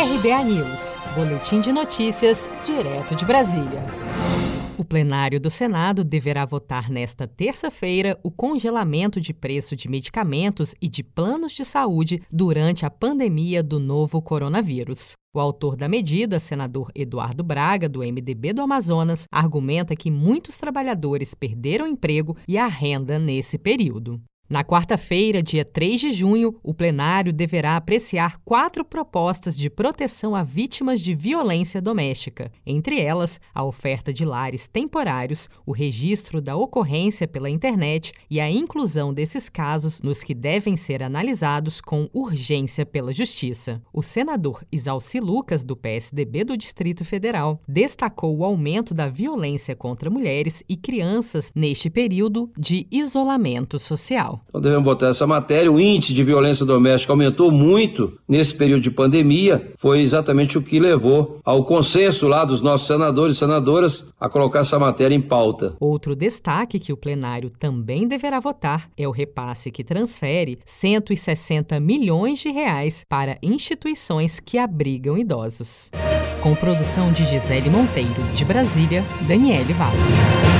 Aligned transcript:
RBA 0.00 0.44
News, 0.44 0.96
Boletim 1.14 1.60
de 1.60 1.70
Notícias, 1.74 2.48
direto 2.64 3.14
de 3.14 3.22
Brasília. 3.26 3.84
O 4.78 4.82
plenário 4.82 5.38
do 5.38 5.50
Senado 5.50 6.02
deverá 6.02 6.46
votar 6.46 6.88
nesta 6.88 7.28
terça-feira 7.28 8.18
o 8.22 8.30
congelamento 8.30 9.20
de 9.20 9.34
preço 9.34 9.76
de 9.76 9.90
medicamentos 9.90 10.74
e 10.80 10.88
de 10.88 11.02
planos 11.02 11.52
de 11.52 11.66
saúde 11.66 12.22
durante 12.32 12.86
a 12.86 12.90
pandemia 12.90 13.62
do 13.62 13.78
novo 13.78 14.22
coronavírus. 14.22 15.12
O 15.34 15.38
autor 15.38 15.76
da 15.76 15.86
medida, 15.86 16.40
senador 16.40 16.90
Eduardo 16.94 17.44
Braga, 17.44 17.86
do 17.86 18.00
MDB 18.00 18.54
do 18.54 18.62
Amazonas, 18.62 19.26
argumenta 19.30 19.94
que 19.94 20.10
muitos 20.10 20.56
trabalhadores 20.56 21.34
perderam 21.34 21.86
emprego 21.86 22.38
e 22.48 22.56
a 22.56 22.66
renda 22.66 23.18
nesse 23.18 23.58
período. 23.58 24.18
Na 24.50 24.64
quarta-feira, 24.64 25.40
dia 25.40 25.64
3 25.64 26.00
de 26.00 26.10
junho, 26.10 26.58
o 26.60 26.74
plenário 26.74 27.32
deverá 27.32 27.76
apreciar 27.76 28.40
quatro 28.44 28.84
propostas 28.84 29.56
de 29.56 29.70
proteção 29.70 30.34
a 30.34 30.42
vítimas 30.42 31.00
de 31.00 31.14
violência 31.14 31.80
doméstica, 31.80 32.50
entre 32.66 33.00
elas 33.00 33.38
a 33.54 33.62
oferta 33.62 34.12
de 34.12 34.24
lares 34.24 34.66
temporários, 34.66 35.48
o 35.64 35.70
registro 35.70 36.40
da 36.40 36.56
ocorrência 36.56 37.28
pela 37.28 37.48
internet 37.48 38.12
e 38.28 38.40
a 38.40 38.50
inclusão 38.50 39.14
desses 39.14 39.48
casos 39.48 40.00
nos 40.02 40.24
que 40.24 40.34
devem 40.34 40.76
ser 40.76 41.00
analisados 41.00 41.80
com 41.80 42.08
urgência 42.12 42.84
pela 42.84 43.12
Justiça. 43.12 43.80
O 43.92 44.02
senador 44.02 44.64
Isalci 44.72 45.20
Lucas, 45.20 45.62
do 45.62 45.76
PSDB 45.76 46.42
do 46.42 46.56
Distrito 46.56 47.04
Federal, 47.04 47.60
destacou 47.68 48.36
o 48.36 48.44
aumento 48.44 48.94
da 48.94 49.06
violência 49.06 49.76
contra 49.76 50.10
mulheres 50.10 50.64
e 50.68 50.76
crianças 50.76 51.52
neste 51.54 51.88
período 51.88 52.50
de 52.58 52.88
isolamento 52.90 53.78
social. 53.78 54.39
Então 54.48 54.60
devemos 54.60 54.84
votar 54.84 55.10
essa 55.10 55.26
matéria. 55.26 55.70
O 55.70 55.80
índice 55.80 56.12
de 56.12 56.24
violência 56.24 56.66
doméstica 56.66 57.12
aumentou 57.12 57.50
muito 57.50 58.18
nesse 58.28 58.54
período 58.54 58.82
de 58.82 58.90
pandemia. 58.90 59.72
Foi 59.76 60.00
exatamente 60.00 60.58
o 60.58 60.62
que 60.62 60.80
levou 60.80 61.38
ao 61.44 61.64
consenso 61.64 62.26
lá 62.26 62.44
dos 62.44 62.60
nossos 62.60 62.86
senadores 62.86 63.36
e 63.36 63.38
senadoras 63.38 64.06
a 64.20 64.28
colocar 64.28 64.60
essa 64.60 64.78
matéria 64.78 65.14
em 65.14 65.20
pauta. 65.20 65.74
Outro 65.80 66.14
destaque 66.14 66.78
que 66.78 66.92
o 66.92 66.96
plenário 66.96 67.50
também 67.50 68.06
deverá 68.06 68.40
votar 68.40 68.90
é 68.96 69.06
o 69.06 69.12
repasse 69.12 69.70
que 69.70 69.84
transfere 69.84 70.58
160 70.64 71.78
milhões 71.80 72.38
de 72.40 72.50
reais 72.50 73.04
para 73.08 73.38
instituições 73.42 74.40
que 74.40 74.58
abrigam 74.58 75.16
idosos. 75.16 75.90
Com 76.42 76.54
produção 76.54 77.12
de 77.12 77.24
Gisele 77.24 77.70
Monteiro, 77.70 78.22
de 78.34 78.44
Brasília, 78.44 79.04
Daniele 79.26 79.74
Vaz. 79.74 80.59